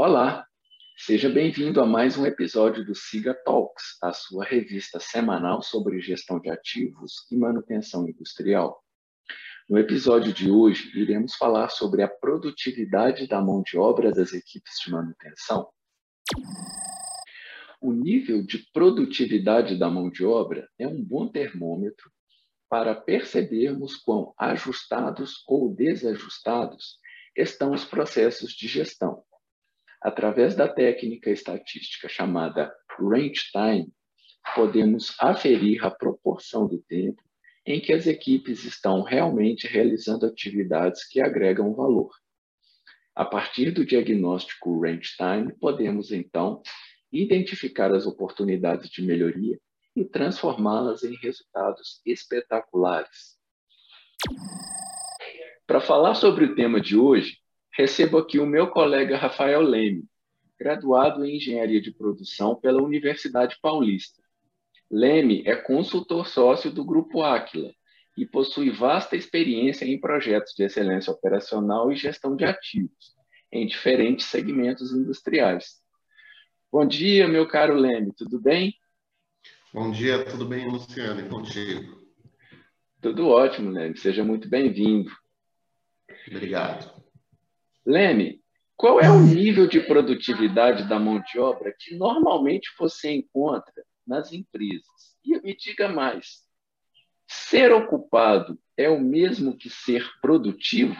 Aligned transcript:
Olá, 0.00 0.46
seja 0.96 1.28
bem-vindo 1.28 1.80
a 1.80 1.84
mais 1.84 2.16
um 2.16 2.24
episódio 2.24 2.84
do 2.84 2.94
Siga 2.94 3.34
Talks, 3.34 3.98
a 4.00 4.12
sua 4.12 4.44
revista 4.44 5.00
semanal 5.00 5.60
sobre 5.60 6.00
gestão 6.00 6.38
de 6.38 6.48
ativos 6.48 7.26
e 7.32 7.36
manutenção 7.36 8.08
industrial. 8.08 8.80
No 9.68 9.76
episódio 9.76 10.32
de 10.32 10.48
hoje, 10.48 10.96
iremos 10.96 11.34
falar 11.34 11.68
sobre 11.70 12.04
a 12.04 12.08
produtividade 12.08 13.26
da 13.26 13.40
mão 13.40 13.60
de 13.60 13.76
obra 13.76 14.12
das 14.12 14.32
equipes 14.32 14.74
de 14.84 14.92
manutenção. 14.92 15.68
O 17.80 17.92
nível 17.92 18.46
de 18.46 18.70
produtividade 18.72 19.76
da 19.76 19.90
mão 19.90 20.08
de 20.08 20.24
obra 20.24 20.68
é 20.78 20.86
um 20.86 21.02
bom 21.02 21.26
termômetro 21.26 22.08
para 22.68 22.94
percebermos 22.94 23.96
quão 23.96 24.32
ajustados 24.38 25.42
ou 25.48 25.74
desajustados 25.74 27.00
estão 27.36 27.72
os 27.72 27.84
processos 27.84 28.52
de 28.52 28.68
gestão 28.68 29.24
Através 30.00 30.54
da 30.54 30.68
técnica 30.68 31.30
estatística 31.30 32.08
chamada 32.08 32.72
range 32.98 33.50
time, 33.50 33.92
podemos 34.54 35.14
aferir 35.20 35.84
a 35.84 35.90
proporção 35.90 36.66
do 36.66 36.78
tempo 36.82 37.22
em 37.66 37.80
que 37.80 37.92
as 37.92 38.06
equipes 38.06 38.64
estão 38.64 39.02
realmente 39.02 39.66
realizando 39.66 40.24
atividades 40.24 41.06
que 41.06 41.20
agregam 41.20 41.74
valor. 41.74 42.10
A 43.14 43.24
partir 43.24 43.72
do 43.72 43.84
diagnóstico 43.84 44.80
range 44.80 45.16
time, 45.16 45.52
podemos 45.58 46.12
então 46.12 46.62
identificar 47.12 47.92
as 47.92 48.06
oportunidades 48.06 48.88
de 48.90 49.02
melhoria 49.02 49.58
e 49.96 50.04
transformá-las 50.04 51.02
em 51.02 51.16
resultados 51.16 52.00
espetaculares. 52.06 53.36
Para 55.66 55.80
falar 55.80 56.14
sobre 56.14 56.44
o 56.44 56.54
tema 56.54 56.80
de 56.80 56.96
hoje, 56.96 57.38
Recebo 57.78 58.18
aqui 58.18 58.40
o 58.40 58.46
meu 58.46 58.66
colega 58.66 59.16
Rafael 59.16 59.60
Leme, 59.60 60.04
graduado 60.58 61.24
em 61.24 61.36
Engenharia 61.36 61.80
de 61.80 61.92
Produção 61.92 62.56
pela 62.56 62.82
Universidade 62.82 63.56
Paulista. 63.62 64.20
Leme 64.90 65.44
é 65.46 65.54
consultor 65.54 66.26
sócio 66.26 66.72
do 66.72 66.84
Grupo 66.84 67.22
Aquila 67.22 67.72
e 68.16 68.26
possui 68.26 68.68
vasta 68.70 69.14
experiência 69.14 69.84
em 69.84 69.96
projetos 69.96 70.54
de 70.56 70.64
excelência 70.64 71.12
operacional 71.12 71.92
e 71.92 71.94
gestão 71.94 72.34
de 72.34 72.44
ativos, 72.44 73.14
em 73.52 73.64
diferentes 73.64 74.26
segmentos 74.26 74.92
industriais. 74.92 75.76
Bom 76.72 76.84
dia, 76.84 77.28
meu 77.28 77.46
caro 77.46 77.76
Leme, 77.76 78.12
tudo 78.12 78.40
bem? 78.40 78.74
Bom 79.72 79.92
dia, 79.92 80.24
tudo 80.24 80.44
bem, 80.46 80.68
Luciano, 80.68 81.20
e 81.20 81.28
contigo? 81.28 81.96
Tudo 83.00 83.28
ótimo, 83.28 83.70
Leme, 83.70 83.96
seja 83.96 84.24
muito 84.24 84.48
bem-vindo. 84.48 85.12
Obrigado. 86.26 86.97
Leme, 87.88 88.42
qual 88.76 89.00
é 89.00 89.10
o 89.10 89.18
nível 89.18 89.66
de 89.66 89.80
produtividade 89.80 90.86
da 90.86 90.98
mão 90.98 91.22
de 91.22 91.38
obra 91.38 91.74
que 91.76 91.96
normalmente 91.96 92.68
você 92.78 93.10
encontra 93.10 93.82
nas 94.06 94.30
empresas? 94.30 95.16
E 95.24 95.40
me 95.40 95.56
diga 95.56 95.88
mais: 95.88 96.42
ser 97.26 97.72
ocupado 97.72 98.58
é 98.76 98.90
o 98.90 99.00
mesmo 99.00 99.56
que 99.56 99.70
ser 99.70 100.06
produtivo? 100.20 100.94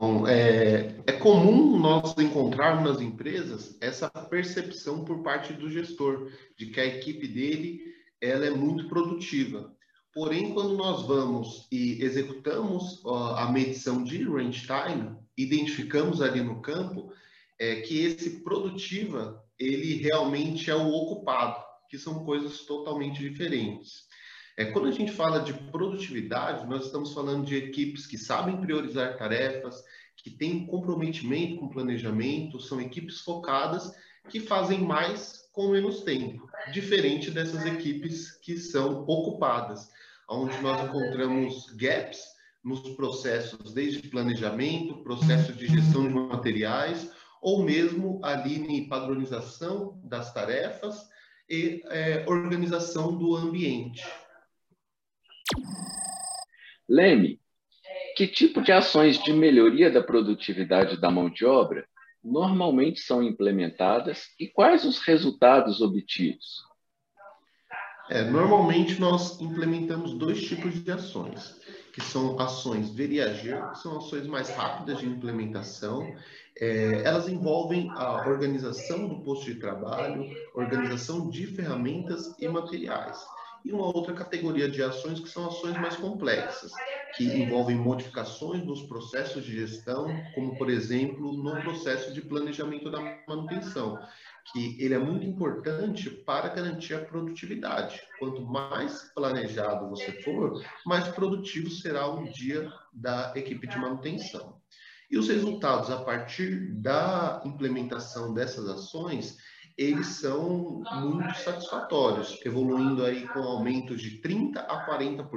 Bom, 0.00 0.26
é, 0.26 0.96
é 1.06 1.12
comum 1.12 1.78
nós 1.78 2.16
encontrarmos 2.16 2.90
nas 2.90 3.00
empresas 3.02 3.76
essa 3.82 4.08
percepção 4.08 5.04
por 5.04 5.22
parte 5.22 5.52
do 5.52 5.70
gestor 5.70 6.32
de 6.56 6.64
que 6.70 6.80
a 6.80 6.86
equipe 6.86 7.28
dele 7.28 7.94
ela 8.22 8.46
é 8.46 8.50
muito 8.50 8.88
produtiva. 8.88 9.76
Porém, 10.18 10.52
quando 10.52 10.76
nós 10.76 11.06
vamos 11.06 11.68
e 11.70 12.02
executamos 12.02 13.00
a 13.36 13.52
medição 13.52 14.02
de 14.02 14.24
range 14.24 14.66
time, 14.66 15.16
identificamos 15.36 16.20
ali 16.20 16.40
no 16.40 16.60
campo 16.60 17.12
é, 17.56 17.82
que 17.82 18.00
esse 18.00 18.42
produtiva, 18.42 19.40
ele 19.56 19.94
realmente 19.98 20.72
é 20.72 20.74
o 20.74 20.88
ocupado, 20.88 21.62
que 21.88 21.96
são 21.96 22.24
coisas 22.24 22.62
totalmente 22.62 23.20
diferentes. 23.20 24.08
É, 24.56 24.64
quando 24.64 24.88
a 24.88 24.90
gente 24.90 25.12
fala 25.12 25.38
de 25.38 25.54
produtividade, 25.54 26.66
nós 26.66 26.86
estamos 26.86 27.14
falando 27.14 27.46
de 27.46 27.54
equipes 27.54 28.04
que 28.04 28.18
sabem 28.18 28.60
priorizar 28.60 29.16
tarefas, 29.16 29.84
que 30.16 30.30
têm 30.30 30.66
comprometimento 30.66 31.60
com 31.60 31.68
planejamento, 31.68 32.58
são 32.58 32.80
equipes 32.80 33.20
focadas 33.20 33.94
que 34.28 34.40
fazem 34.40 34.80
mais 34.80 35.48
com 35.52 35.68
menos 35.68 36.02
tempo, 36.02 36.50
diferente 36.72 37.30
dessas 37.30 37.64
equipes 37.64 38.32
que 38.32 38.56
são 38.58 39.04
ocupadas 39.06 39.96
onde 40.28 40.60
nós 40.60 40.88
encontramos 40.88 41.70
gaps 41.76 42.20
nos 42.62 42.80
processos, 42.96 43.72
desde 43.72 44.08
planejamento, 44.08 45.02
processos 45.02 45.56
de 45.56 45.66
gestão 45.66 46.06
de 46.06 46.14
materiais, 46.14 47.10
ou 47.40 47.62
mesmo 47.62 48.20
ali 48.22 48.56
em 48.56 48.88
padronização 48.88 50.00
das 50.04 50.32
tarefas 50.34 51.08
e 51.48 51.82
é, 51.86 52.24
organização 52.28 53.16
do 53.16 53.34
ambiente. 53.36 54.04
Leme, 56.88 57.40
que 58.16 58.26
tipo 58.26 58.60
de 58.60 58.72
ações 58.72 59.22
de 59.22 59.32
melhoria 59.32 59.90
da 59.90 60.02
produtividade 60.02 61.00
da 61.00 61.10
mão 61.10 61.30
de 61.30 61.44
obra 61.44 61.86
normalmente 62.22 63.00
são 63.00 63.22
implementadas 63.22 64.26
e 64.38 64.48
quais 64.48 64.84
os 64.84 64.98
resultados 64.98 65.80
obtidos? 65.80 66.67
É, 68.10 68.24
normalmente 68.24 68.98
nós 69.00 69.38
implementamos 69.40 70.14
dois 70.14 70.40
tipos 70.42 70.82
de 70.82 70.90
ações, 70.90 71.56
que 71.92 72.00
são 72.00 72.38
ações 72.40 72.90
veriager, 72.90 73.62
que 73.70 73.78
são 73.78 73.98
ações 73.98 74.26
mais 74.26 74.48
rápidas 74.50 74.98
de 74.98 75.06
implementação. 75.06 76.10
É, 76.58 77.02
elas 77.04 77.28
envolvem 77.28 77.90
a 77.90 78.26
organização 78.26 79.06
do 79.08 79.20
posto 79.20 79.46
de 79.46 79.56
trabalho, 79.56 80.24
organização 80.54 81.28
de 81.28 81.46
ferramentas 81.46 82.34
e 82.38 82.48
materiais. 82.48 83.18
E 83.68 83.72
uma 83.72 83.84
outra 83.94 84.14
categoria 84.14 84.66
de 84.66 84.82
ações 84.82 85.20
que 85.20 85.28
são 85.28 85.46
ações 85.46 85.78
mais 85.78 85.94
complexas, 85.94 86.72
que 87.14 87.24
envolvem 87.24 87.76
modificações 87.76 88.64
nos 88.64 88.80
processos 88.84 89.44
de 89.44 89.52
gestão, 89.52 90.06
como 90.34 90.56
por 90.56 90.70
exemplo 90.70 91.34
no 91.34 91.60
processo 91.60 92.14
de 92.14 92.22
planejamento 92.22 92.90
da 92.90 92.98
manutenção, 93.28 93.98
que 94.50 94.74
ele 94.82 94.94
é 94.94 94.98
muito 94.98 95.26
importante 95.26 96.08
para 96.08 96.48
garantir 96.48 96.94
a 96.94 97.04
produtividade. 97.04 98.00
Quanto 98.18 98.40
mais 98.40 99.12
planejado 99.14 99.90
você 99.90 100.12
for, 100.22 100.64
mais 100.86 101.06
produtivo 101.08 101.68
será 101.68 102.08
o 102.08 102.24
dia 102.32 102.72
da 102.90 103.34
equipe 103.36 103.66
de 103.66 103.76
manutenção. 103.76 104.62
E 105.10 105.18
os 105.18 105.28
resultados 105.28 105.90
a 105.90 106.02
partir 106.04 106.72
da 106.72 107.42
implementação 107.44 108.32
dessas 108.32 108.66
ações, 108.66 109.36
eles 109.78 110.08
são 110.08 110.82
muito 110.92 111.38
satisfatórios, 111.38 112.44
evoluindo 112.44 113.04
aí 113.04 113.28
com 113.28 113.38
aumento 113.38 113.96
de 113.96 114.20
30 114.20 114.60
a 114.60 114.84
40% 114.84 115.30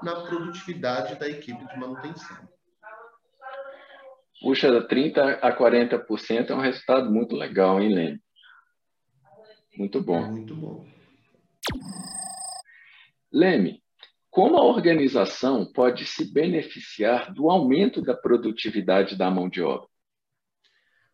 na 0.00 0.20
produtividade 0.20 1.18
da 1.18 1.28
equipe 1.28 1.66
de 1.66 1.76
manutenção. 1.76 2.36
Puxa, 4.40 4.86
30 4.86 5.40
a 5.42 5.56
40% 5.56 6.50
é 6.50 6.54
um 6.54 6.60
resultado 6.60 7.10
muito 7.10 7.34
legal, 7.34 7.80
hein, 7.80 7.92
Lênin? 7.92 8.20
Muito 9.76 10.00
bom. 10.00 10.24
É 10.24 10.30
muito 10.30 10.54
bom. 10.54 10.86
Leme, 13.32 13.82
como 14.30 14.56
a 14.56 14.64
organização 14.64 15.70
pode 15.72 16.06
se 16.06 16.32
beneficiar 16.32 17.32
do 17.32 17.50
aumento 17.50 18.00
da 18.00 18.14
produtividade 18.14 19.16
da 19.16 19.30
mão 19.30 19.48
de 19.48 19.62
obra? 19.62 19.91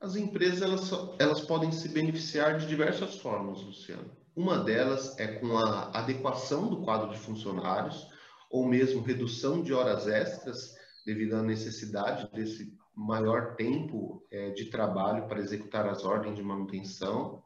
As 0.00 0.14
empresas 0.14 0.62
elas, 0.62 0.90
elas 1.18 1.40
podem 1.40 1.72
se 1.72 1.88
beneficiar 1.88 2.58
de 2.58 2.66
diversas 2.66 3.16
formas, 3.16 3.60
Luciano. 3.62 4.10
Uma 4.34 4.62
delas 4.62 5.18
é 5.18 5.26
com 5.26 5.58
a 5.58 5.90
adequação 5.98 6.68
do 6.68 6.82
quadro 6.82 7.10
de 7.10 7.18
funcionários, 7.18 8.06
ou 8.50 8.66
mesmo 8.66 9.02
redução 9.02 9.62
de 9.62 9.72
horas 9.72 10.06
extras, 10.06 10.76
devido 11.04 11.34
à 11.34 11.42
necessidade 11.42 12.30
desse 12.32 12.72
maior 12.94 13.56
tempo 13.56 14.24
é, 14.30 14.50
de 14.50 14.66
trabalho 14.66 15.26
para 15.26 15.40
executar 15.40 15.88
as 15.88 16.04
ordens 16.04 16.36
de 16.36 16.42
manutenção. 16.42 17.42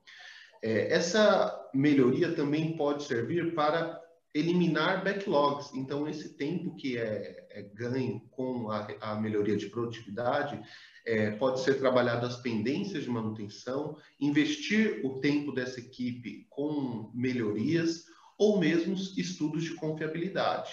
É, 0.62 0.92
essa 0.92 1.70
melhoria 1.74 2.34
também 2.34 2.76
pode 2.76 3.04
servir 3.04 3.54
para 3.54 4.00
eliminar 4.34 5.04
backlogs. 5.04 5.72
Então, 5.74 6.08
esse 6.08 6.36
tempo 6.36 6.74
que 6.76 6.96
é, 6.96 7.46
é 7.50 7.62
ganho 7.74 8.20
com 8.30 8.70
a, 8.70 8.88
a, 9.00 9.14
melhoria 9.20 9.56
de 9.56 9.68
produtividade 9.68 10.60
é, 11.04 11.30
pode 11.32 11.60
ser 11.60 11.78
trabalhado 11.78 12.26
as 12.26 12.40
pendências 12.40 13.04
de 13.04 13.10
manutenção, 13.10 13.96
investir 14.20 15.04
o 15.04 15.20
tempo 15.20 15.52
dessa 15.52 15.80
equipe 15.80 16.46
com 16.48 17.10
melhorias 17.14 18.04
ou 18.38 18.58
mesmo 18.58 18.94
estudos 18.94 19.64
de 19.64 19.74
confiabilidade. 19.74 20.72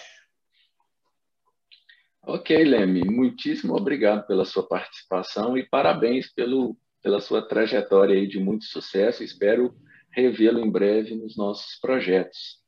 Ok, 2.22 2.64
Leme, 2.64 3.02
muitíssimo 3.04 3.74
obrigado 3.74 4.26
pela 4.26 4.44
sua 4.44 4.66
participação 4.66 5.56
e 5.56 5.64
parabéns 5.64 6.32
pelo, 6.32 6.76
pela 7.02 7.20
sua 7.20 7.46
trajetória 7.46 8.26
de 8.26 8.38
muito 8.38 8.66
sucesso. 8.66 9.24
Espero 9.24 9.74
revê-lo 10.10 10.60
em 10.60 10.70
breve 10.70 11.14
nos 11.14 11.36
nossos 11.36 11.78
projetos. 11.80 12.60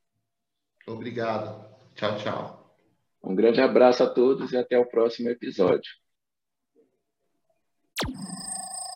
Obrigado. 0.86 1.70
Tchau, 1.94 2.16
tchau. 2.16 2.76
Um 3.22 3.34
grande 3.34 3.60
abraço 3.60 4.02
a 4.02 4.08
todos 4.08 4.52
e 4.52 4.56
até 4.56 4.78
o 4.78 4.86
próximo 4.86 5.28
episódio. 5.28 6.01
you 8.06 8.31